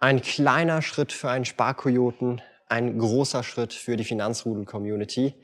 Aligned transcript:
Ein 0.00 0.22
kleiner 0.22 0.80
Schritt 0.80 1.12
für 1.12 1.28
einen 1.28 1.44
Sparkoyoten, 1.44 2.40
ein 2.68 2.98
großer 2.98 3.42
Schritt 3.42 3.72
für 3.72 3.96
die 3.96 4.04
Finanzrudel-Community. 4.04 5.34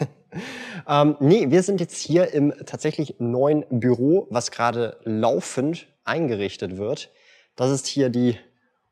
ähm, 0.88 1.16
nee, 1.20 1.50
wir 1.50 1.62
sind 1.62 1.80
jetzt 1.80 1.98
hier 1.98 2.32
im 2.32 2.54
tatsächlich 2.64 3.16
neuen 3.18 3.66
Büro, 3.68 4.28
was 4.30 4.50
gerade 4.50 4.98
laufend 5.04 5.88
eingerichtet 6.04 6.78
wird. 6.78 7.10
Das 7.54 7.70
ist 7.70 7.86
hier 7.86 8.08
die 8.08 8.38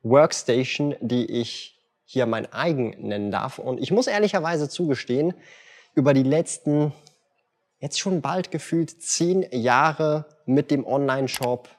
Workstation, 0.03 0.97
die 1.01 1.31
ich 1.31 1.81
hier 2.05 2.27
mein 2.27 2.53
eigen 2.53 2.91
nennen 3.09 3.31
darf. 3.31 3.59
Und 3.59 3.81
ich 3.81 3.91
muss 3.91 4.07
ehrlicherweise 4.07 4.69
zugestehen, 4.69 5.33
über 5.95 6.13
die 6.13 6.25
letzten, 6.25 6.93
jetzt 7.79 7.99
schon 7.99 8.21
bald 8.21 8.51
gefühlt 8.51 9.03
zehn 9.03 9.47
Jahre 9.51 10.27
mit 10.45 10.71
dem 10.71 10.87
Online-Shop, 10.87 11.71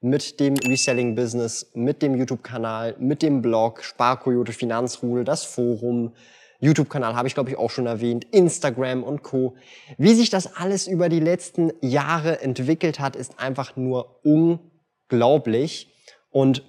mit 0.00 0.38
dem 0.40 0.54
Reselling-Business, 0.56 1.70
mit 1.74 2.02
dem 2.02 2.14
YouTube-Kanal, 2.14 2.96
mit 2.98 3.22
dem 3.22 3.42
Blog, 3.42 3.82
Sparkoyote 3.82 4.52
Finanzrudel, 4.52 5.24
das 5.24 5.44
Forum, 5.44 6.12
YouTube-Kanal 6.60 7.14
habe 7.14 7.28
ich 7.28 7.34
glaube 7.34 7.50
ich 7.50 7.56
auch 7.56 7.70
schon 7.70 7.86
erwähnt, 7.86 8.26
Instagram 8.32 9.04
und 9.04 9.22
Co. 9.22 9.56
Wie 9.96 10.14
sich 10.14 10.30
das 10.30 10.56
alles 10.56 10.86
über 10.86 11.08
die 11.08 11.20
letzten 11.20 11.72
Jahre 11.80 12.40
entwickelt 12.40 12.98
hat, 13.00 13.16
ist 13.16 13.38
einfach 13.38 13.76
nur 13.76 14.20
unglaublich. 14.24 15.92
Und 16.30 16.64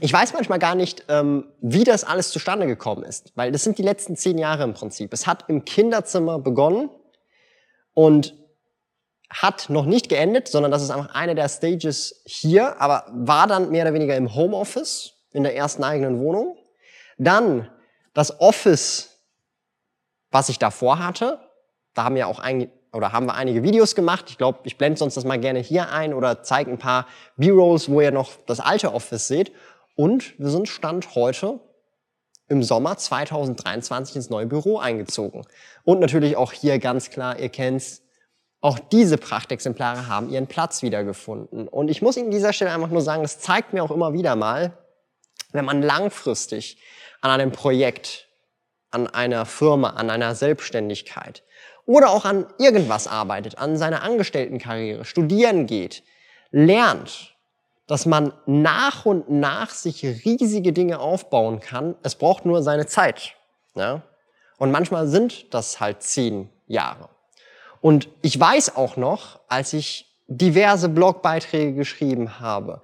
ich 0.00 0.12
weiß 0.12 0.32
manchmal 0.32 0.58
gar 0.58 0.74
nicht, 0.74 1.04
ähm, 1.08 1.44
wie 1.60 1.84
das 1.84 2.04
alles 2.04 2.30
zustande 2.30 2.66
gekommen 2.66 3.02
ist, 3.02 3.32
weil 3.34 3.50
das 3.50 3.64
sind 3.64 3.78
die 3.78 3.82
letzten 3.82 4.16
zehn 4.16 4.38
Jahre 4.38 4.62
im 4.64 4.74
Prinzip. 4.74 5.12
Es 5.12 5.26
hat 5.26 5.48
im 5.48 5.64
Kinderzimmer 5.64 6.38
begonnen 6.38 6.90
und 7.94 8.36
hat 9.30 9.68
noch 9.68 9.84
nicht 9.84 10.08
geendet, 10.08 10.48
sondern 10.48 10.70
das 10.70 10.82
ist 10.82 10.90
einfach 10.90 11.14
eine 11.14 11.34
der 11.34 11.48
Stages 11.48 12.22
hier, 12.24 12.80
aber 12.80 13.04
war 13.10 13.46
dann 13.46 13.70
mehr 13.70 13.84
oder 13.84 13.94
weniger 13.94 14.16
im 14.16 14.34
Homeoffice, 14.34 15.14
in 15.32 15.42
der 15.42 15.54
ersten 15.54 15.84
eigenen 15.84 16.20
Wohnung. 16.20 16.56
Dann 17.18 17.68
das 18.14 18.40
Office, 18.40 19.18
was 20.30 20.48
ich 20.48 20.58
davor 20.58 20.98
hatte. 20.98 21.38
Da 21.94 22.04
haben 22.04 22.14
wir 22.14 22.28
auch 22.28 22.38
ein, 22.38 22.70
oder 22.92 23.12
haben 23.12 23.26
wir 23.26 23.34
einige 23.34 23.62
Videos 23.62 23.94
gemacht. 23.94 24.26
Ich 24.28 24.38
glaube, 24.38 24.60
ich 24.64 24.78
blende 24.78 24.98
sonst 24.98 25.16
das 25.16 25.24
mal 25.24 25.38
gerne 25.38 25.58
hier 25.58 25.90
ein 25.92 26.14
oder 26.14 26.42
zeige 26.42 26.70
ein 26.70 26.78
paar 26.78 27.06
B-Rolls, 27.36 27.90
wo 27.90 28.00
ihr 28.00 28.12
noch 28.12 28.32
das 28.46 28.60
alte 28.60 28.94
Office 28.94 29.28
seht. 29.28 29.52
Und 29.94 30.38
wir 30.38 30.48
sind 30.48 30.68
Stand 30.68 31.14
heute 31.14 31.60
im 32.48 32.62
Sommer 32.62 32.96
2023 32.96 34.16
ins 34.16 34.30
neue 34.30 34.46
Büro 34.46 34.78
eingezogen. 34.78 35.46
Und 35.84 36.00
natürlich 36.00 36.36
auch 36.36 36.52
hier 36.52 36.78
ganz 36.78 37.10
klar, 37.10 37.38
ihr 37.38 37.50
kennt's, 37.50 38.02
auch 38.60 38.78
diese 38.78 39.18
Prachtexemplare 39.18 40.08
haben 40.08 40.30
ihren 40.30 40.46
Platz 40.46 40.82
wiedergefunden. 40.82 41.68
Und 41.68 41.90
ich 41.90 42.02
muss 42.02 42.16
Ihnen 42.16 42.26
an 42.26 42.32
dieser 42.32 42.52
Stelle 42.52 42.72
einfach 42.72 42.88
nur 42.88 43.02
sagen, 43.02 43.22
das 43.22 43.38
zeigt 43.38 43.72
mir 43.72 43.84
auch 43.84 43.90
immer 43.90 44.12
wieder 44.12 44.34
mal, 44.34 44.76
wenn 45.52 45.64
man 45.64 45.82
langfristig 45.82 46.78
an 47.20 47.30
einem 47.30 47.52
Projekt, 47.52 48.28
an 48.90 49.06
einer 49.06 49.46
Firma, 49.46 49.90
an 49.90 50.10
einer 50.10 50.34
Selbstständigkeit 50.34 51.44
oder 51.86 52.10
auch 52.10 52.24
an 52.24 52.46
irgendwas 52.58 53.06
arbeitet, 53.06 53.58
an 53.58 53.76
seiner 53.76 54.02
Angestelltenkarriere, 54.02 55.04
studieren 55.04 55.66
geht, 55.66 56.02
lernt, 56.50 57.36
dass 57.86 58.06
man 58.06 58.32
nach 58.46 59.06
und 59.06 59.30
nach 59.30 59.70
sich 59.70 60.04
riesige 60.04 60.72
Dinge 60.72 60.98
aufbauen 60.98 61.60
kann. 61.60 61.96
Es 62.02 62.14
braucht 62.14 62.44
nur 62.44 62.62
seine 62.62 62.86
Zeit. 62.86 63.34
Ja? 63.74 64.02
Und 64.58 64.70
manchmal 64.70 65.06
sind 65.06 65.54
das 65.54 65.80
halt 65.80 66.02
zehn 66.02 66.50
Jahre. 66.66 67.08
Und 67.80 68.08
ich 68.22 68.38
weiß 68.38 68.76
auch 68.76 68.96
noch, 68.96 69.40
als 69.48 69.72
ich 69.72 70.06
diverse 70.26 70.88
Blogbeiträge 70.88 71.74
geschrieben 71.74 72.40
habe, 72.40 72.82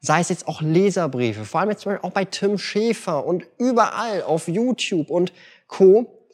sei 0.00 0.20
es 0.20 0.28
jetzt 0.28 0.48
auch 0.48 0.62
Leserbriefe, 0.62 1.44
vor 1.44 1.60
allem 1.60 1.70
jetzt 1.70 1.82
zum 1.82 1.92
Beispiel 1.92 2.08
auch 2.08 2.12
bei 2.12 2.24
Tim 2.24 2.58
Schäfer 2.58 3.24
und 3.26 3.46
überall 3.58 4.22
auf 4.22 4.48
YouTube 4.48 5.10
und 5.10 5.32
Co 5.66 6.25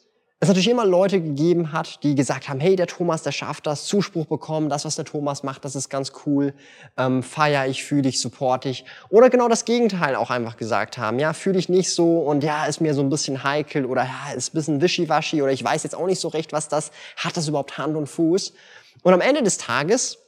es 0.43 0.47
natürlich 0.49 0.69
immer 0.69 0.85
Leute 0.85 1.21
gegeben 1.21 1.71
hat, 1.71 2.03
die 2.03 2.15
gesagt 2.15 2.49
haben, 2.49 2.59
hey, 2.59 2.75
der 2.75 2.87
Thomas, 2.87 3.23
der 3.23 3.31
schafft 3.31 3.65
das, 3.65 3.85
Zuspruch 3.85 4.25
bekommen, 4.25 4.69
das, 4.69 4.85
was 4.85 4.95
der 4.95 5.05
Thomas 5.05 5.43
macht, 5.43 5.65
das 5.65 5.75
ist 5.75 5.89
ganz 5.89 6.11
cool, 6.25 6.53
ähm, 6.97 7.23
feier 7.23 7.67
ich, 7.67 7.83
fühle 7.83 8.09
ich, 8.09 8.19
support 8.19 8.65
ich. 8.65 8.85
Oder 9.09 9.29
genau 9.29 9.47
das 9.47 9.65
Gegenteil 9.65 10.15
auch 10.15 10.29
einfach 10.29 10.57
gesagt 10.57 10.97
haben, 10.97 11.19
ja, 11.19 11.33
fühle 11.33 11.59
ich 11.59 11.69
nicht 11.69 11.91
so 11.91 12.19
und 12.19 12.43
ja, 12.43 12.65
ist 12.65 12.81
mir 12.81 12.93
so 12.93 13.01
ein 13.01 13.09
bisschen 13.09 13.43
heikel 13.43 13.85
oder 13.85 14.03
ja, 14.03 14.33
ist 14.35 14.53
ein 14.53 14.57
bisschen 14.57 14.81
wischiwaschi 14.81 15.41
oder 15.41 15.51
ich 15.51 15.63
weiß 15.63 15.83
jetzt 15.83 15.95
auch 15.95 16.07
nicht 16.07 16.19
so 16.19 16.27
recht, 16.27 16.51
was 16.53 16.67
das, 16.67 16.91
hat 17.17 17.37
das 17.37 17.47
überhaupt 17.47 17.77
Hand 17.77 17.95
und 17.95 18.07
Fuß? 18.07 18.53
Und 19.01 19.13
am 19.13 19.21
Ende 19.21 19.43
des 19.43 19.57
Tages 19.57 20.22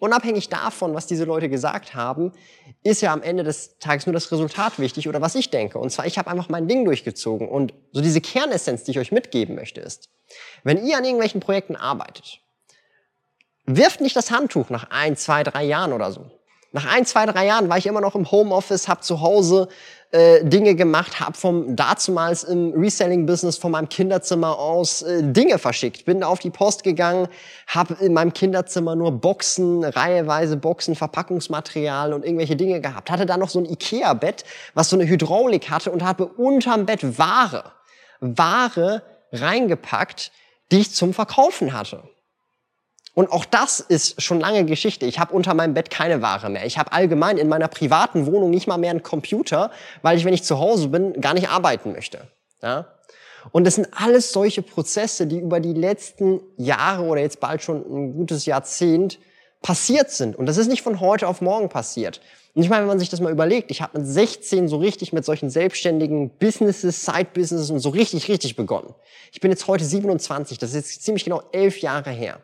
Unabhängig 0.00 0.48
davon, 0.48 0.94
was 0.94 1.06
diese 1.06 1.24
Leute 1.24 1.50
gesagt 1.50 1.94
haben, 1.94 2.32
ist 2.82 3.02
ja 3.02 3.12
am 3.12 3.22
Ende 3.22 3.44
des 3.44 3.76
Tages 3.78 4.06
nur 4.06 4.14
das 4.14 4.32
Resultat 4.32 4.78
wichtig 4.78 5.06
oder 5.08 5.20
was 5.20 5.34
ich 5.34 5.50
denke. 5.50 5.78
Und 5.78 5.90
zwar, 5.90 6.06
ich 6.06 6.16
habe 6.18 6.30
einfach 6.30 6.48
mein 6.48 6.66
Ding 6.66 6.86
durchgezogen. 6.86 7.46
Und 7.46 7.74
so 7.92 8.00
diese 8.00 8.22
Kernessenz, 8.22 8.84
die 8.84 8.92
ich 8.92 8.98
euch 8.98 9.12
mitgeben 9.12 9.54
möchte, 9.54 9.82
ist, 9.82 10.08
wenn 10.64 10.84
ihr 10.84 10.96
an 10.96 11.04
irgendwelchen 11.04 11.40
Projekten 11.40 11.76
arbeitet, 11.76 12.40
wirft 13.66 14.00
nicht 14.00 14.16
das 14.16 14.30
Handtuch 14.30 14.70
nach 14.70 14.88
ein, 14.90 15.18
zwei, 15.18 15.42
drei 15.42 15.64
Jahren 15.64 15.92
oder 15.92 16.10
so. 16.12 16.30
Nach 16.72 16.86
ein, 16.86 17.04
zwei, 17.04 17.26
drei 17.26 17.44
Jahren 17.44 17.68
war 17.68 17.76
ich 17.76 17.86
immer 17.86 18.00
noch 18.00 18.14
im 18.14 18.30
Homeoffice, 18.30 18.88
habe 18.88 19.02
zu 19.02 19.20
Hause 19.20 19.68
äh, 20.12 20.44
Dinge 20.44 20.74
gemacht, 20.74 21.20
habe 21.20 21.34
vom 21.34 21.76
dazumals 21.76 22.42
im 22.42 22.72
Reselling-Business 22.72 23.58
von 23.58 23.70
meinem 23.70 23.88
Kinderzimmer 23.88 24.58
aus 24.58 25.02
äh, 25.02 25.22
Dinge 25.22 25.58
verschickt. 25.58 26.04
Bin 26.04 26.24
auf 26.24 26.40
die 26.40 26.50
Post 26.50 26.82
gegangen, 26.82 27.28
habe 27.68 27.94
in 28.00 28.12
meinem 28.12 28.32
Kinderzimmer 28.32 28.96
nur 28.96 29.12
Boxen, 29.12 29.84
reiheweise 29.84 30.56
Boxen, 30.56 30.96
Verpackungsmaterial 30.96 32.12
und 32.12 32.24
irgendwelche 32.24 32.56
Dinge 32.56 32.80
gehabt. 32.80 33.10
Hatte 33.10 33.24
da 33.24 33.36
noch 33.36 33.50
so 33.50 33.60
ein 33.60 33.66
Ikea-Bett, 33.66 34.44
was 34.74 34.90
so 34.90 34.96
eine 34.96 35.06
Hydraulik 35.06 35.70
hatte 35.70 35.92
und 35.92 36.02
habe 36.02 36.26
unterm 36.26 36.86
Bett 36.86 37.18
Ware, 37.18 37.72
Ware 38.20 39.02
reingepackt, 39.30 40.32
die 40.72 40.80
ich 40.80 40.92
zum 40.92 41.14
Verkaufen 41.14 41.72
hatte. 41.72 42.02
Und 43.14 43.32
auch 43.32 43.44
das 43.44 43.80
ist 43.80 44.22
schon 44.22 44.40
lange 44.40 44.64
Geschichte. 44.64 45.04
Ich 45.06 45.18
habe 45.18 45.34
unter 45.34 45.54
meinem 45.54 45.74
Bett 45.74 45.90
keine 45.90 46.22
Ware 46.22 46.48
mehr. 46.48 46.64
Ich 46.64 46.78
habe 46.78 46.92
allgemein 46.92 47.38
in 47.38 47.48
meiner 47.48 47.68
privaten 47.68 48.26
Wohnung 48.26 48.50
nicht 48.50 48.66
mal 48.66 48.78
mehr 48.78 48.90
einen 48.90 49.02
Computer, 49.02 49.70
weil 50.02 50.16
ich, 50.16 50.24
wenn 50.24 50.34
ich 50.34 50.44
zu 50.44 50.58
Hause 50.58 50.88
bin, 50.88 51.20
gar 51.20 51.34
nicht 51.34 51.48
arbeiten 51.48 51.92
möchte. 51.92 52.28
Ja? 52.62 52.86
Und 53.52 53.64
das 53.64 53.74
sind 53.74 53.88
alles 53.92 54.32
solche 54.32 54.62
Prozesse, 54.62 55.26
die 55.26 55.38
über 55.38 55.60
die 55.60 55.72
letzten 55.72 56.40
Jahre 56.56 57.04
oder 57.04 57.20
jetzt 57.20 57.40
bald 57.40 57.62
schon 57.62 57.78
ein 57.78 58.12
gutes 58.14 58.46
Jahrzehnt 58.46 59.18
passiert 59.62 60.10
sind. 60.10 60.36
Und 60.36 60.46
das 60.46 60.56
ist 60.56 60.68
nicht 60.68 60.82
von 60.82 61.00
heute 61.00 61.26
auf 61.26 61.40
morgen 61.40 61.68
passiert. 61.68 62.20
Und 62.54 62.62
ich 62.62 62.68
meine, 62.68 62.82
wenn 62.82 62.88
man 62.88 62.98
sich 62.98 63.08
das 63.08 63.20
mal 63.20 63.30
überlegt, 63.30 63.70
ich 63.70 63.80
habe 63.80 63.98
mit 63.98 64.08
16 64.08 64.66
so 64.66 64.78
richtig 64.78 65.12
mit 65.12 65.24
solchen 65.24 65.50
selbstständigen 65.50 66.30
Businesses, 66.30 67.04
Side-Businesses 67.04 67.70
und 67.70 67.78
so 67.78 67.90
richtig, 67.90 68.28
richtig 68.28 68.56
begonnen. 68.56 68.92
Ich 69.32 69.40
bin 69.40 69.52
jetzt 69.52 69.68
heute 69.68 69.84
27, 69.84 70.58
das 70.58 70.70
ist 70.70 70.76
jetzt 70.76 71.04
ziemlich 71.04 71.24
genau 71.24 71.42
elf 71.52 71.78
Jahre 71.78 72.10
her. 72.10 72.40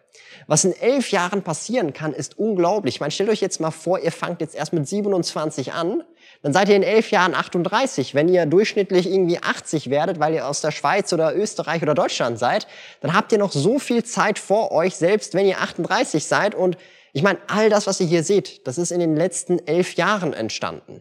Was 0.47 0.65
in 0.65 0.73
elf 0.75 1.11
Jahren 1.11 1.43
passieren 1.43 1.93
kann, 1.93 2.13
ist 2.13 2.39
unglaublich. 2.39 2.97
Ich 2.97 3.01
meine, 3.01 3.11
stellt 3.11 3.31
euch 3.31 3.41
jetzt 3.41 3.61
mal 3.61 3.73
vor, 3.73 3.99
ihr 3.99 4.13
fangt 4.13 4.41
jetzt 4.41 4.55
erst 4.55 4.73
mit 4.73 4.87
27 4.87 5.73
an, 5.73 6.05
dann 6.43 6.53
seid 6.53 6.69
ihr 6.69 6.77
in 6.77 6.83
elf 6.85 7.11
Jahren 7.11 7.35
38. 7.35 8.15
Wenn 8.15 8.29
ihr 8.29 8.47
durchschnittlich 8.47 9.11
irgendwie 9.11 9.43
80 9.43 9.91
werdet, 9.91 10.21
weil 10.21 10.35
ihr 10.35 10.47
aus 10.47 10.61
der 10.61 10.71
Schweiz 10.71 11.13
oder 11.13 11.35
Österreich 11.35 11.83
oder 11.83 11.95
Deutschland 11.95 12.39
seid, 12.39 12.69
dann 13.01 13.15
habt 13.15 13.33
ihr 13.33 13.39
noch 13.39 13.53
so 13.53 13.79
viel 13.79 14.05
Zeit 14.05 14.39
vor 14.39 14.71
euch, 14.71 14.95
selbst 14.95 15.35
wenn 15.35 15.47
ihr 15.47 15.61
38 15.61 16.25
seid 16.25 16.55
und 16.55 16.77
ich 17.17 17.23
meine, 17.23 17.39
all 17.47 17.71
das, 17.71 17.87
was 17.87 17.99
ihr 17.99 18.07
hier 18.07 18.23
seht, 18.23 18.67
das 18.67 18.77
ist 18.77 18.91
in 18.91 19.01
den 19.01 19.17
letzten 19.17 19.59
elf 19.67 19.95
Jahren 19.95 20.35
entstanden. 20.35 21.01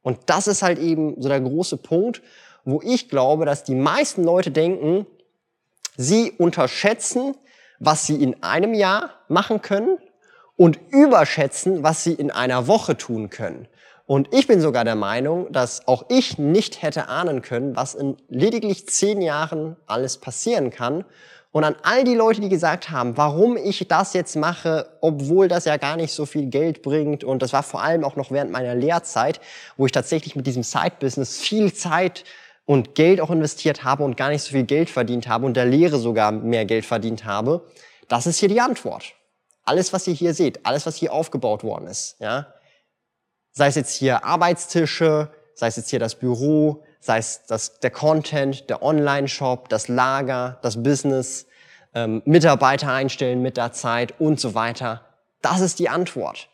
Und 0.00 0.18
das 0.24 0.46
ist 0.46 0.62
halt 0.62 0.78
eben 0.78 1.20
so 1.20 1.28
der 1.28 1.42
große 1.42 1.76
Punkt, 1.76 2.22
wo 2.64 2.80
ich 2.82 3.10
glaube, 3.10 3.44
dass 3.44 3.62
die 3.62 3.74
meisten 3.74 4.24
Leute 4.24 4.50
denken, 4.50 5.06
sie 5.94 6.30
unterschätzen, 6.30 7.36
was 7.78 8.06
sie 8.06 8.14
in 8.14 8.42
einem 8.42 8.72
Jahr 8.72 9.10
machen 9.28 9.60
können 9.60 9.98
und 10.56 10.80
überschätzen, 10.88 11.82
was 11.82 12.02
sie 12.02 12.14
in 12.14 12.30
einer 12.30 12.66
Woche 12.66 12.96
tun 12.96 13.28
können. 13.28 13.68
Und 14.06 14.32
ich 14.32 14.46
bin 14.46 14.62
sogar 14.62 14.84
der 14.86 14.96
Meinung, 14.96 15.52
dass 15.52 15.86
auch 15.86 16.06
ich 16.08 16.38
nicht 16.38 16.80
hätte 16.80 17.08
ahnen 17.08 17.42
können, 17.42 17.76
was 17.76 17.94
in 17.94 18.16
lediglich 18.30 18.88
zehn 18.88 19.20
Jahren 19.20 19.76
alles 19.86 20.16
passieren 20.16 20.70
kann. 20.70 21.04
Und 21.52 21.64
an 21.64 21.76
all 21.82 22.02
die 22.04 22.14
Leute, 22.14 22.40
die 22.40 22.48
gesagt 22.48 22.88
haben, 22.88 23.18
warum 23.18 23.58
ich 23.58 23.86
das 23.86 24.14
jetzt 24.14 24.36
mache, 24.36 24.88
obwohl 25.02 25.48
das 25.48 25.66
ja 25.66 25.76
gar 25.76 25.96
nicht 25.96 26.12
so 26.12 26.24
viel 26.24 26.46
Geld 26.46 26.80
bringt. 26.80 27.24
Und 27.24 27.42
das 27.42 27.52
war 27.52 27.62
vor 27.62 27.82
allem 27.82 28.04
auch 28.04 28.16
noch 28.16 28.30
während 28.30 28.50
meiner 28.50 28.74
Lehrzeit, 28.74 29.38
wo 29.76 29.84
ich 29.84 29.92
tatsächlich 29.92 30.34
mit 30.34 30.46
diesem 30.46 30.62
Side-Business 30.62 31.38
viel 31.38 31.72
Zeit 31.74 32.24
und 32.64 32.94
Geld 32.94 33.20
auch 33.20 33.30
investiert 33.30 33.84
habe 33.84 34.02
und 34.02 34.16
gar 34.16 34.30
nicht 34.30 34.42
so 34.42 34.52
viel 34.52 34.64
Geld 34.64 34.88
verdient 34.88 35.28
habe 35.28 35.44
und 35.44 35.54
der 35.54 35.66
Lehre 35.66 35.98
sogar 35.98 36.32
mehr 36.32 36.64
Geld 36.64 36.86
verdient 36.86 37.26
habe. 37.26 37.66
Das 38.08 38.26
ist 38.26 38.38
hier 38.38 38.48
die 38.48 38.60
Antwort. 38.60 39.12
Alles, 39.64 39.92
was 39.92 40.06
ihr 40.06 40.14
hier 40.14 40.32
seht, 40.32 40.64
alles, 40.64 40.86
was 40.86 40.96
hier 40.96 41.12
aufgebaut 41.12 41.64
worden 41.64 41.86
ist, 41.86 42.16
ja. 42.18 42.46
Sei 43.52 43.66
es 43.66 43.74
jetzt 43.74 43.94
hier 43.94 44.24
Arbeitstische, 44.24 45.30
sei 45.54 45.66
es 45.66 45.76
jetzt 45.76 45.90
hier 45.90 45.98
das 45.98 46.14
Büro, 46.14 46.82
sei 47.02 47.18
es 47.18 47.44
das, 47.46 47.80
der 47.80 47.90
Content, 47.90 48.70
der 48.70 48.82
Online-Shop, 48.82 49.68
das 49.68 49.88
Lager, 49.88 50.58
das 50.62 50.82
Business, 50.82 51.46
ähm, 51.94 52.22
Mitarbeiter 52.24 52.92
einstellen 52.92 53.42
mit 53.42 53.56
der 53.56 53.72
Zeit 53.72 54.14
und 54.20 54.40
so 54.40 54.54
weiter. 54.54 55.04
Das 55.42 55.60
ist 55.60 55.80
die 55.80 55.88
Antwort. 55.88 56.48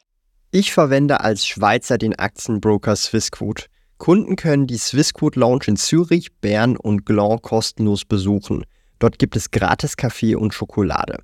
Ich 0.50 0.72
verwende 0.72 1.20
als 1.20 1.46
Schweizer 1.46 1.98
den 1.98 2.18
Aktienbroker 2.18 2.96
Swissquote. 2.96 3.66
Kunden 3.98 4.36
können 4.36 4.66
die 4.66 4.78
Swissquote 4.78 5.38
Lounge 5.38 5.64
in 5.66 5.76
Zürich, 5.76 6.32
Bern 6.40 6.76
und 6.78 7.04
Gland 7.04 7.42
kostenlos 7.42 8.06
besuchen. 8.06 8.64
Dort 8.98 9.18
gibt 9.18 9.36
es 9.36 9.50
gratis 9.50 9.98
Kaffee 9.98 10.34
und 10.34 10.54
Schokolade. 10.54 11.18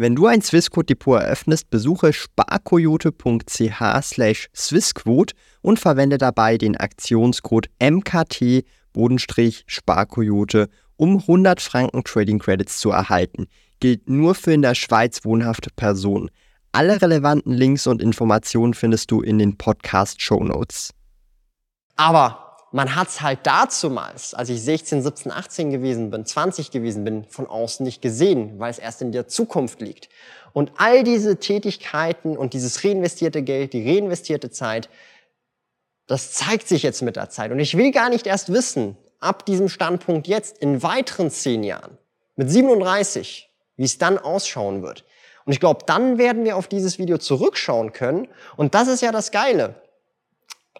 Wenn 0.00 0.16
du 0.16 0.26
ein 0.28 0.40
Swissquote-Depot 0.40 1.20
eröffnest, 1.20 1.68
besuche 1.68 2.14
sparkoyote.ch 2.14 4.02
slash 4.02 4.48
Swissquote 4.56 5.34
und 5.60 5.78
verwende 5.78 6.16
dabei 6.16 6.56
den 6.56 6.78
Aktionscode 6.78 7.68
MKT-Sparkoyote, 7.82 10.70
um 10.96 11.18
100 11.18 11.60
Franken 11.60 12.02
Trading 12.02 12.38
Credits 12.38 12.78
zu 12.78 12.88
erhalten. 12.88 13.46
Gilt 13.80 14.08
nur 14.08 14.34
für 14.34 14.54
in 14.54 14.62
der 14.62 14.74
Schweiz 14.74 15.22
wohnhafte 15.26 15.68
Personen. 15.76 16.30
Alle 16.72 17.02
relevanten 17.02 17.52
Links 17.52 17.86
und 17.86 18.00
Informationen 18.00 18.72
findest 18.72 19.10
du 19.10 19.20
in 19.20 19.38
den 19.38 19.58
Podcast-Show 19.58 20.42
Notes. 20.42 20.94
Aber 21.96 22.49
man 22.72 22.94
hat's 22.94 23.20
halt 23.20 23.40
dazumals, 23.44 24.32
als 24.34 24.48
ich 24.48 24.62
16, 24.62 25.02
17, 25.02 25.32
18 25.32 25.70
gewesen 25.70 26.10
bin, 26.10 26.24
20 26.24 26.70
gewesen 26.70 27.04
bin, 27.04 27.24
von 27.24 27.46
außen 27.46 27.84
nicht 27.84 28.00
gesehen, 28.00 28.58
weil 28.58 28.70
es 28.70 28.78
erst 28.78 29.02
in 29.02 29.12
der 29.12 29.26
Zukunft 29.26 29.80
liegt. 29.80 30.08
Und 30.52 30.72
all 30.76 31.02
diese 31.02 31.38
Tätigkeiten 31.38 32.36
und 32.36 32.54
dieses 32.54 32.84
reinvestierte 32.84 33.42
Geld, 33.42 33.72
die 33.72 33.88
reinvestierte 33.88 34.50
Zeit, 34.50 34.88
das 36.06 36.32
zeigt 36.32 36.68
sich 36.68 36.82
jetzt 36.82 37.02
mit 37.02 37.16
der 37.16 37.30
Zeit. 37.30 37.50
Und 37.50 37.58
ich 37.58 37.76
will 37.76 37.90
gar 37.92 38.08
nicht 38.08 38.26
erst 38.26 38.52
wissen, 38.52 38.96
ab 39.20 39.46
diesem 39.46 39.68
Standpunkt 39.68 40.26
jetzt, 40.28 40.58
in 40.58 40.82
weiteren 40.82 41.30
zehn 41.30 41.62
Jahren, 41.62 41.98
mit 42.36 42.50
37, 42.50 43.48
wie 43.76 43.84
es 43.84 43.98
dann 43.98 44.18
ausschauen 44.18 44.82
wird. 44.82 45.04
Und 45.44 45.52
ich 45.52 45.60
glaube, 45.60 45.84
dann 45.86 46.18
werden 46.18 46.44
wir 46.44 46.56
auf 46.56 46.68
dieses 46.68 46.98
Video 46.98 47.18
zurückschauen 47.18 47.92
können. 47.92 48.28
Und 48.56 48.74
das 48.74 48.88
ist 48.88 49.02
ja 49.02 49.12
das 49.12 49.30
Geile 49.30 49.74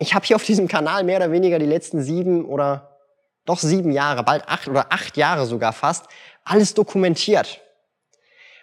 ich 0.00 0.14
habe 0.14 0.26
hier 0.26 0.37
auf 0.37 0.44
diesem 0.44 0.67
Kanal 0.67 1.05
mehr 1.05 1.19
oder 1.19 1.31
weniger 1.31 1.58
die 1.58 1.67
letzten 1.67 2.02
sieben 2.02 2.47
oder 2.47 2.99
doch 3.44 3.58
sieben 3.58 3.93
Jahre, 3.93 4.25
bald 4.25 4.49
acht 4.49 4.67
oder 4.67 4.87
acht 4.91 5.17
Jahre 5.17 5.44
sogar 5.44 5.73
fast, 5.73 6.06
alles 6.43 6.73
dokumentiert. 6.75 7.61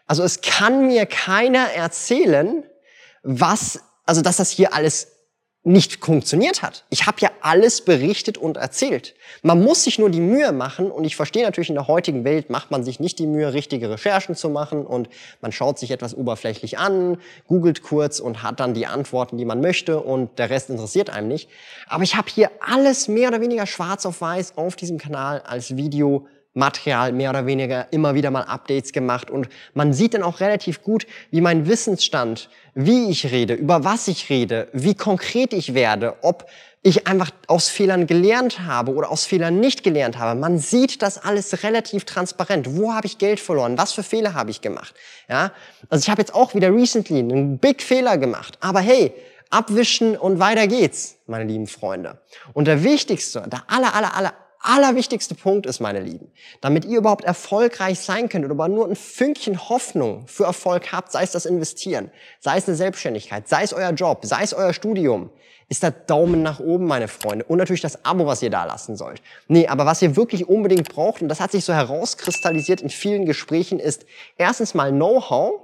Also 0.07 0.24
es 0.24 0.42
kann 0.42 0.88
mir 0.88 1.06
keiner 1.06 1.72
erzählen, 1.74 2.63
was, 3.22 3.80
also 4.06 4.22
dass 4.22 4.38
das 4.38 4.50
hier 4.50 4.74
alles 4.74 5.12
nicht 5.68 6.04
funktioniert 6.04 6.62
hat. 6.62 6.86
Ich 6.90 7.08
habe 7.08 7.18
ja 7.19 7.30
alles 7.42 7.81
berichtet 7.81 8.38
und 8.38 8.56
erzählt. 8.56 9.16
Man 9.42 9.62
muss 9.62 9.84
sich 9.84 10.00
nur 10.00 10.10
die 10.10 10.22
Mühe 10.22 10.54
machen 10.54 10.90
und 10.90 11.04
ich 11.04 11.18
verstehe 11.18 11.44
natürlich 11.44 11.68
in 11.68 11.75
der 11.75 11.88
heutigen 11.88 12.24
Welt 12.24 12.50
macht 12.50 12.72
man 12.72 12.86
sich 12.86 13.02
nicht 13.02 13.19
die 13.19 13.28
Mühe, 13.28 13.54
richtige 13.54 13.90
Recherchen 13.90 14.36
zu 14.36 14.50
machen 14.50 14.86
und 14.86 15.10
man 15.42 15.52
schaut 15.52 15.78
sich 15.78 15.92
etwas 15.92 16.16
oberflächlich 16.16 16.78
an, 16.78 17.18
googelt 17.48 17.84
kurz 17.84 18.22
und 18.22 18.44
hat 18.44 18.62
dann 18.62 18.74
die 18.74 18.88
Antworten, 18.88 19.38
die 19.38 19.44
man 19.44 19.60
möchte 19.60 20.00
und 20.00 20.40
der 20.40 20.50
Rest 20.50 20.69
interessiert 20.69 21.10
einem 21.10 21.28
nicht. 21.28 21.50
Aber 21.88 22.04
ich 22.04 22.16
habe 22.16 22.30
hier 22.34 22.50
alles 22.62 23.10
mehr 23.10 23.28
oder 23.28 23.42
weniger 23.42 23.68
schwarz 23.68 24.06
auf 24.06 24.22
weiß 24.22 24.58
auf 24.58 24.78
diesem 24.78 24.98
Kanal 24.98 25.42
als 25.42 25.75
Video 25.75 26.28
Material 26.57 27.13
mehr 27.13 27.30
oder 27.30 27.45
weniger 27.45 27.88
immer 27.92 28.15
wieder 28.15 28.31
mal 28.31 28.44
Updates 28.44 28.92
gemacht 28.92 29.30
und 29.30 29.48
man 29.74 29.94
sieht 29.94 30.13
dann 30.13 30.24
auch 30.24 30.39
relativ 30.39 30.81
gut, 30.81 31.07
wie 31.31 31.42
mein 31.42 31.68
Wissensstand, 31.68 32.50
wie 32.74 33.09
ich 33.09 33.31
rede, 33.31 33.54
über 33.54 33.83
was 33.83 34.07
ich 34.07 34.30
rede, 34.30 34.68
wie 34.74 34.95
konkret 34.95 35.54
ich 35.54 35.74
werde, 35.74 36.15
ob 36.21 36.50
ich 36.83 37.06
einfach 37.06 37.31
aus 37.48 37.69
Fehlern 37.69 38.07
gelernt 38.07 38.62
habe 38.62 38.94
oder 38.94 39.12
aus 39.12 39.25
Fehlern 39.25 39.59
nicht 39.59 39.83
gelernt 39.83 40.18
habe. 40.18 40.39
Man 40.39 40.57
sieht 40.57 41.01
das 41.01 41.18
alles 41.18 41.63
relativ 41.63 42.06
transparent. 42.06 42.77
Wo 42.77 42.94
habe 42.94 43.07
ich 43.07 43.18
Geld 43.18 43.39
verloren? 43.39 43.77
Was 43.77 43.92
für 43.92 44.04
Fehler 44.04 44.33
habe 44.33 44.51
ich 44.51 44.62
gemacht? 44.62 44.94
Ja, 45.27 45.51
also 45.89 46.04
ich 46.04 46.09
habe 46.09 46.21
jetzt 46.21 46.33
auch 46.33 46.54
wieder 46.54 46.74
recently 46.74 47.19
einen 47.19 47.57
Big 47.57 47.83
Fehler 47.83 48.18
gemacht. 48.18 48.57
Aber 48.62 48.80
hey, 48.80 49.13
abwischen 49.50 50.15
und 50.15 50.39
weiter 50.39 50.68
geht's, 50.68 51.18
meine 51.25 51.44
lieben 51.44 51.68
Freunde. 51.68 52.21
Und 52.54 52.65
der 52.65 52.83
wichtigste, 52.83 53.44
der 53.48 53.63
aller, 53.68 53.94
aller, 53.94 54.15
aller 54.15 54.33
allerwichtigste 54.59 55.36
Punkt 55.36 55.65
ist, 55.65 55.80
meine 55.80 56.00
Lieben, 56.00 56.31
damit 56.62 56.86
ihr 56.86 56.98
überhaupt 56.98 57.25
erfolgreich 57.25 58.00
sein 58.00 58.30
könnt 58.30 58.45
oder 58.45 58.68
nur 58.68 58.88
ein 58.88 58.95
Fünkchen 58.95 59.69
Hoffnung 59.69 60.27
für 60.27 60.45
Erfolg 60.45 60.92
habt, 60.92 61.12
sei 61.12 61.24
es 61.24 61.31
das 61.31 61.45
Investieren, 61.45 62.12
sei 62.39 62.57
es 62.57 62.68
eine 62.68 62.75
Selbstständigkeit, 62.77 63.48
sei 63.48 63.63
es 63.63 63.74
euer 63.74 63.92
Job, 63.92 64.25
sei 64.25 64.44
es 64.44 64.54
euer 64.54 64.74
Studium, 64.74 65.30
ist 65.69 65.83
der 65.83 65.92
Daumen 65.92 66.44
nach 66.44 66.59
oben, 66.59 66.86
meine 66.86 67.07
Freunde. 67.07 67.44
Und 67.45 67.57
natürlich 67.57 67.81
das 67.81 68.06
Abo, 68.06 68.25
was 68.25 68.42
ihr 68.42 68.50
da 68.50 68.65
lassen 68.65 68.95
sollt. 68.95 69.21
Nee, 69.48 69.68
aber 69.68 69.86
was 69.86 70.01
ihr 70.01 70.15
wirklich 70.15 70.48
unbedingt 70.48 70.89
braucht, 70.89 71.21
und 71.21 71.27
das 71.27 71.42
hat 71.42 71.51
sich 71.51 71.65
so 71.65 71.74
herauskristallisiert 71.74 72.81
in 72.81 72.89
vielen 72.89 73.25
Gesprächen, 73.25 73.80
ist 73.80 74.06
erstens 74.38 74.74
mal 74.74 74.92
Know-how. 74.92 75.62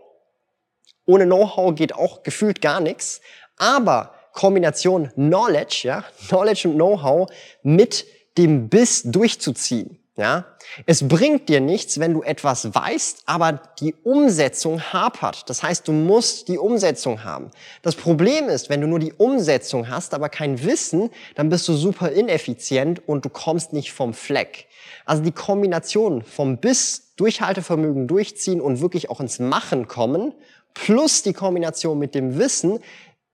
Ohne 1.06 1.26
Know-how 1.26 1.74
geht 1.74 1.96
auch 1.96 2.24
gefühlt 2.24 2.62
gar 2.62 2.82
nichts. 2.82 3.22
Aber 3.58 4.14
Kombination 4.34 5.10
Knowledge, 5.14 5.82
ja, 5.84 6.04
Knowledge 6.28 6.68
und 6.68 6.76
Know-how 6.76 7.30
mit 7.62 8.06
dem 8.38 8.70
Biss 8.70 9.04
durchzuziehen. 9.04 10.00
Ja, 10.16 10.46
es 10.86 11.08
bringt 11.08 11.50
dir 11.50 11.60
nichts, 11.60 12.00
wenn 12.00 12.14
du 12.14 12.22
etwas 12.22 12.76
weißt, 12.76 13.24
aber 13.26 13.60
die 13.80 13.96
Umsetzung 14.04 14.80
hapert. 14.80 15.50
Das 15.50 15.64
heißt, 15.64 15.88
du 15.88 15.92
musst 15.92 16.50
die 16.50 16.60
Umsetzung 16.60 17.24
haben. 17.24 17.50
Das 17.82 17.96
Problem 17.96 18.48
ist, 18.48 18.70
wenn 18.70 18.80
du 18.80 18.86
nur 18.86 19.00
die 19.00 19.14
Umsetzung 19.14 19.90
hast, 19.90 20.14
aber 20.14 20.30
kein 20.30 20.64
Wissen, 20.64 21.10
dann 21.34 21.50
bist 21.50 21.68
du 21.68 21.74
super 21.74 22.12
ineffizient 22.12 23.02
und 23.08 23.26
du 23.26 23.30
kommst 23.30 23.74
nicht 23.74 23.92
vom 23.92 24.14
Fleck. 24.14 24.68
Also 25.06 25.24
die 25.24 25.32
Kombination 25.32 26.22
vom 26.22 26.58
Biss, 26.58 27.14
Durchhaltevermögen 27.16 28.08
durchziehen 28.08 28.62
und 28.62 28.82
wirklich 28.82 29.10
auch 29.10 29.20
ins 29.20 29.40
Machen 29.40 29.88
kommen, 29.88 30.34
plus 30.76 31.24
die 31.24 31.34
Kombination 31.34 31.98
mit 31.98 32.14
dem 32.14 32.38
Wissen, 32.38 32.80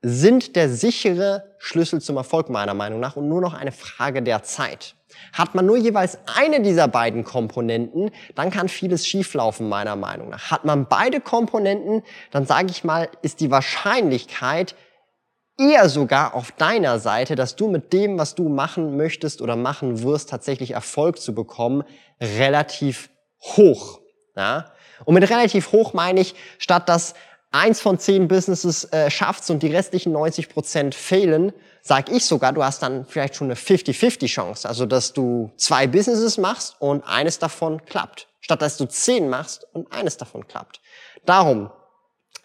sind 0.02 0.56
der 0.56 0.70
sichere 0.70 1.56
Schlüssel 1.58 2.02
zum 2.02 2.18
Erfolg 2.18 2.50
meiner 2.50 2.74
Meinung 2.74 3.00
nach 3.00 3.16
und 3.16 3.28
nur 3.28 3.42
noch 3.42 3.54
eine 3.54 3.72
Frage 3.72 4.22
der 4.22 4.44
Zeit. 4.44 4.96
Hat 5.34 5.56
man 5.56 5.66
nur 5.66 5.78
jeweils 5.78 6.18
eine 6.38 6.62
dieser 6.62 6.88
beiden 6.88 7.24
Komponenten, 7.24 8.12
dann 8.36 8.52
kann 8.52 8.70
vieles 8.70 9.06
schieflaufen, 9.06 9.68
meiner 9.68 9.96
Meinung 9.96 10.30
nach. 10.30 10.52
Hat 10.52 10.66
man 10.66 10.88
beide 10.88 11.20
Komponenten, 11.20 12.04
dann 12.32 12.46
sage 12.46 12.68
ich 12.70 12.84
mal, 12.84 13.10
ist 13.22 13.40
die 13.42 13.52
Wahrscheinlichkeit 13.52 14.76
eher 15.58 15.90
sogar 15.90 16.36
auf 16.36 16.52
deiner 16.54 17.00
Seite, 17.00 17.36
dass 17.36 17.56
du 17.56 17.70
mit 17.70 17.92
dem, 17.92 18.18
was 18.18 18.36
du 18.36 18.48
machen 18.48 18.96
möchtest 18.96 19.42
oder 19.42 19.58
machen 19.58 20.04
wirst, 20.04 20.30
tatsächlich 20.30 20.72
Erfolg 20.72 21.20
zu 21.20 21.36
bekommen, 21.36 21.84
relativ 22.22 23.10
hoch. 23.42 24.00
Ja? 24.38 24.72
Und 25.06 25.14
mit 25.16 25.30
relativ 25.30 25.72
hoch 25.72 25.94
meine 25.94 26.22
ich, 26.22 26.36
statt 26.58 26.88
dass 26.88 27.14
eins 27.52 27.82
von 27.82 27.98
zehn 28.00 28.28
Businesses 28.28 28.86
äh, 28.86 29.10
schaffst 29.10 29.50
und 29.50 29.64
die 29.64 29.68
restlichen 29.68 30.12
90 30.12 30.50
Prozent 30.50 30.96
fehlen, 30.96 31.54
sag 31.82 32.10
ich 32.10 32.26
sogar, 32.26 32.54
du 32.54 32.64
hast 32.64 32.84
dann 32.84 33.06
vielleicht 33.06 33.36
schon 33.36 33.48
eine 33.48 33.56
50-50 33.56 34.28
Chance. 34.28 34.68
Also, 34.68 34.86
dass 34.86 35.14
du 35.14 35.52
zwei 35.58 35.88
Businesses 35.88 36.38
machst 36.38 36.76
und 36.80 37.04
eines 37.04 37.40
davon 37.40 37.86
klappt. 37.86 38.28
Statt 38.42 38.62
dass 38.62 38.78
du 38.78 38.86
zehn 38.86 39.30
machst 39.30 39.68
und 39.74 39.92
eines 39.92 40.18
davon 40.18 40.48
klappt. 40.48 40.82
Darum 41.26 41.70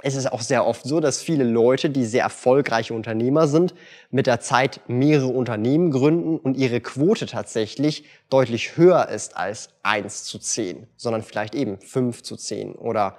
ist 0.02 0.16
es 0.16 0.26
auch 0.26 0.42
sehr 0.42 0.66
oft 0.66 0.84
so, 0.84 1.00
dass 1.00 1.22
viele 1.22 1.44
Leute, 1.44 1.88
die 1.88 2.04
sehr 2.04 2.24
erfolgreiche 2.24 2.92
Unternehmer 2.92 3.46
sind, 3.48 3.74
mit 4.10 4.26
der 4.26 4.40
Zeit 4.40 4.80
mehrere 4.86 5.28
Unternehmen 5.28 5.90
gründen 5.90 6.36
und 6.36 6.56
ihre 6.56 6.80
Quote 6.80 7.26
tatsächlich 7.26 8.04
deutlich 8.28 8.76
höher 8.76 9.08
ist 9.08 9.36
als 9.36 9.70
eins 9.82 10.24
zu 10.24 10.38
zehn, 10.38 10.86
sondern 10.96 11.22
vielleicht 11.22 11.54
eben 11.54 11.80
fünf 11.80 12.22
zu 12.22 12.36
zehn 12.36 12.74
oder 12.74 13.16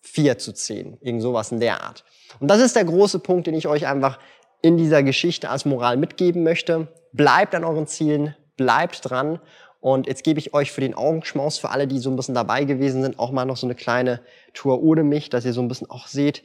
4 0.00 0.38
zu 0.38 0.52
10. 0.52 0.98
Irgend 1.00 1.22
sowas 1.22 1.52
in 1.52 1.60
der 1.60 1.82
Art. 1.82 2.04
Und 2.40 2.48
das 2.48 2.60
ist 2.60 2.76
der 2.76 2.84
große 2.84 3.18
Punkt, 3.18 3.46
den 3.46 3.54
ich 3.54 3.66
euch 3.68 3.86
einfach 3.86 4.18
in 4.62 4.76
dieser 4.76 5.02
Geschichte 5.02 5.50
als 5.50 5.64
Moral 5.64 5.96
mitgeben 5.96 6.42
möchte. 6.42 6.88
Bleibt 7.12 7.54
an 7.54 7.64
euren 7.64 7.86
Zielen, 7.86 8.34
bleibt 8.56 9.08
dran. 9.08 9.40
Und 9.80 10.06
jetzt 10.06 10.24
gebe 10.24 10.40
ich 10.40 10.54
euch 10.54 10.72
für 10.72 10.80
den 10.80 10.94
Augenschmaus, 10.94 11.58
für 11.58 11.70
alle, 11.70 11.86
die 11.86 11.98
so 11.98 12.10
ein 12.10 12.16
bisschen 12.16 12.34
dabei 12.34 12.64
gewesen 12.64 13.02
sind, 13.02 13.18
auch 13.18 13.30
mal 13.30 13.44
noch 13.44 13.56
so 13.56 13.66
eine 13.66 13.76
kleine 13.76 14.20
Tour 14.52 14.82
ohne 14.82 15.04
mich, 15.04 15.30
dass 15.30 15.44
ihr 15.44 15.52
so 15.52 15.60
ein 15.60 15.68
bisschen 15.68 15.88
auch 15.88 16.08
seht, 16.08 16.42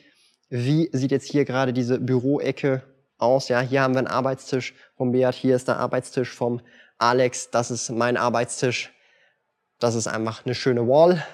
wie 0.50 0.90
sieht 0.92 1.12
jetzt 1.12 1.30
hier 1.30 1.46
gerade 1.46 1.74
diese 1.74 2.00
Büroecke 2.00 2.84
aus. 3.18 3.50
Ja, 3.50 3.62
hier 3.62 3.82
haben 3.82 3.96
wir 3.96 4.00
einen 4.00 4.08
Arbeitstisch 4.08 4.76
vom 4.96 5.12
Beat, 5.12 5.34
hier 5.34 5.56
ist 5.56 5.68
der 5.68 5.78
Arbeitstisch 5.78 6.30
vom 6.30 6.62
Alex, 7.00 7.50
das 7.50 7.72
ist 7.72 7.90
mein 7.90 8.18
Arbeitstisch. 8.18 8.94
Das 9.80 9.96
ist 9.96 10.08
einfach 10.08 10.46
eine 10.46 10.56
schöne 10.56 10.88
Wall 10.88 11.26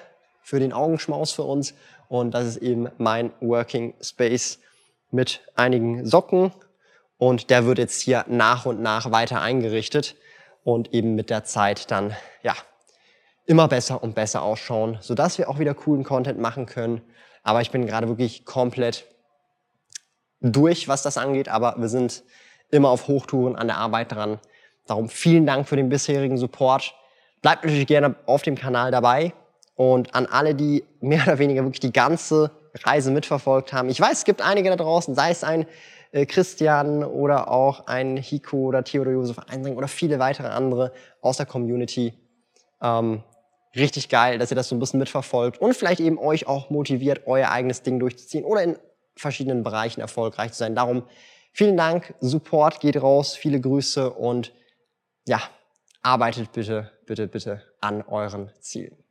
für 0.42 0.58
den 0.58 0.72
Augenschmaus 0.72 1.32
für 1.32 1.42
uns. 1.42 1.74
Und 2.10 2.32
das 2.32 2.44
ist 2.44 2.56
eben 2.56 2.88
mein 2.98 3.30
Working 3.40 3.94
Space 4.00 4.58
mit 5.12 5.42
einigen 5.54 6.04
Socken. 6.04 6.52
Und 7.18 7.50
der 7.50 7.66
wird 7.66 7.78
jetzt 7.78 8.02
hier 8.02 8.24
nach 8.26 8.66
und 8.66 8.82
nach 8.82 9.12
weiter 9.12 9.40
eingerichtet 9.40 10.16
und 10.64 10.92
eben 10.92 11.14
mit 11.14 11.30
der 11.30 11.44
Zeit 11.44 11.88
dann, 11.92 12.16
ja, 12.42 12.56
immer 13.46 13.68
besser 13.68 14.02
und 14.02 14.16
besser 14.16 14.42
ausschauen, 14.42 14.98
sodass 15.00 15.38
wir 15.38 15.48
auch 15.48 15.60
wieder 15.60 15.72
coolen 15.72 16.02
Content 16.02 16.40
machen 16.40 16.66
können. 16.66 17.00
Aber 17.44 17.60
ich 17.60 17.70
bin 17.70 17.86
gerade 17.86 18.08
wirklich 18.08 18.44
komplett 18.44 19.06
durch, 20.40 20.88
was 20.88 21.02
das 21.02 21.16
angeht, 21.16 21.48
aber 21.48 21.76
wir 21.78 21.88
sind 21.88 22.24
immer 22.72 22.88
auf 22.88 23.06
Hochtouren 23.06 23.54
an 23.54 23.68
der 23.68 23.76
Arbeit 23.76 24.10
dran. 24.10 24.40
Darum 24.88 25.08
vielen 25.08 25.46
Dank 25.46 25.68
für 25.68 25.76
den 25.76 25.88
bisherigen 25.88 26.38
Support. 26.38 26.92
Bleibt 27.40 27.62
natürlich 27.62 27.86
gerne 27.86 28.16
auf 28.26 28.42
dem 28.42 28.56
Kanal 28.56 28.90
dabei. 28.90 29.32
Und 29.80 30.14
an 30.14 30.26
alle, 30.26 30.54
die 30.54 30.84
mehr 31.00 31.22
oder 31.22 31.38
weniger 31.38 31.62
wirklich 31.62 31.80
die 31.80 31.90
ganze 31.90 32.50
Reise 32.84 33.10
mitverfolgt 33.10 33.72
haben. 33.72 33.88
Ich 33.88 33.98
weiß, 33.98 34.18
es 34.18 34.24
gibt 34.26 34.42
einige 34.42 34.68
da 34.68 34.76
draußen, 34.76 35.14
sei 35.14 35.30
es 35.30 35.42
ein 35.42 35.66
äh, 36.12 36.26
Christian 36.26 37.02
oder 37.02 37.50
auch 37.50 37.86
ein 37.86 38.18
Hiko 38.18 38.58
oder 38.58 38.84
Theodor 38.84 39.14
Josef 39.14 39.38
Einsring 39.38 39.78
oder 39.78 39.88
viele 39.88 40.18
weitere 40.18 40.48
andere 40.48 40.92
aus 41.22 41.38
der 41.38 41.46
Community. 41.46 42.12
Ähm, 42.82 43.22
richtig 43.74 44.10
geil, 44.10 44.36
dass 44.36 44.50
ihr 44.52 44.54
das 44.54 44.68
so 44.68 44.76
ein 44.76 44.80
bisschen 44.80 45.00
mitverfolgt 45.00 45.62
und 45.62 45.74
vielleicht 45.74 46.00
eben 46.00 46.18
euch 46.18 46.46
auch 46.46 46.68
motiviert, 46.68 47.22
euer 47.24 47.48
eigenes 47.50 47.82
Ding 47.82 47.98
durchzuziehen 48.00 48.44
oder 48.44 48.62
in 48.62 48.76
verschiedenen 49.16 49.62
Bereichen 49.62 50.02
erfolgreich 50.02 50.52
zu 50.52 50.58
sein. 50.58 50.74
Darum 50.74 51.04
vielen 51.52 51.78
Dank, 51.78 52.12
Support 52.20 52.80
geht 52.80 53.00
raus, 53.00 53.34
viele 53.34 53.58
Grüße 53.58 54.10
und 54.10 54.52
ja, 55.26 55.40
arbeitet 56.02 56.52
bitte, 56.52 56.90
bitte, 57.06 57.28
bitte 57.28 57.62
an 57.80 58.02
euren 58.02 58.50
Zielen. 58.60 59.02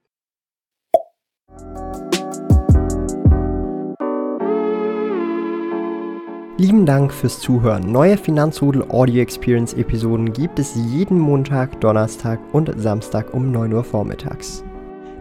Lieben 6.59 6.85
Dank 6.85 7.11
fürs 7.13 7.39
Zuhören. 7.39 7.89
Neue 7.89 8.17
Finanzrudel 8.17 8.83
Audio 8.89 9.21
Experience 9.21 9.73
Episoden 9.75 10.33
gibt 10.33 10.59
es 10.59 10.75
jeden 10.75 11.17
Montag, 11.17 11.79
Donnerstag 11.79 12.37
und 12.51 12.69
Samstag 12.75 13.33
um 13.33 13.49
9 13.49 13.71
Uhr 13.71 13.85
vormittags. 13.85 14.65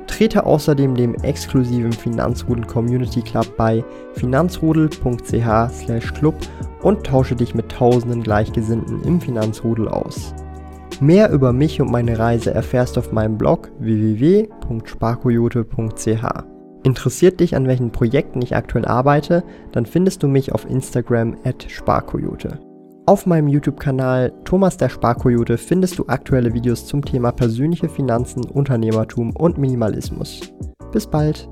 Trete 0.09 0.45
außerdem 0.45 0.97
dem 0.97 1.15
exklusiven 1.15 1.93
Finanzrudel 1.93 2.67
Community 2.67 3.23
Club 3.23 3.57
bei 3.57 3.85
finanzrudel.ch/club 4.15 6.35
und 6.83 7.07
tausche 7.07 7.37
dich 7.37 7.55
mit 7.55 7.71
tausenden 7.71 8.25
Gleichgesinnten 8.25 9.05
im 9.05 9.21
Finanzrudel 9.21 9.87
aus. 9.87 10.35
Mehr 11.01 11.31
über 11.31 11.53
mich 11.53 11.81
und 11.81 11.93
meine 11.93 12.19
Reise 12.19 12.53
erfährst 12.53 12.97
du 12.97 13.01
auf 13.01 13.13
meinem 13.13 13.39
Blog 13.39 13.71
www.sparkoyote.ch. 13.79 16.25
Interessiert 16.83 17.39
dich, 17.41 17.55
an 17.55 17.69
welchen 17.69 17.93
Projekten 17.93 18.43
ich 18.43 18.57
aktuell 18.57 18.85
arbeite, 18.85 19.45
dann 19.73 19.87
findest 19.87 20.23
du 20.23 20.29
mich 20.29 20.53
auf 20.53 20.69
Instagram 20.69 21.37
at 21.45 21.65
sparkoyote. 21.69 22.59
Auf 23.07 23.27
meinem 23.27 23.49
YouTube-Kanal 23.49 24.33
Thomas 24.45 24.77
der 24.77 24.89
Sparkoyote 24.89 25.57
findest 25.57 25.99
du 25.99 26.07
aktuelle 26.09 26.53
Videos 26.53 26.87
zum 26.87 27.05
Thema 27.05 27.33
persönliche 27.33 27.89
Finanzen, 27.89 28.45
Unternehmertum 28.45 29.35
und 29.35 29.57
Minimalismus. 29.57 30.53
Bis 30.93 31.07
bald! 31.07 31.49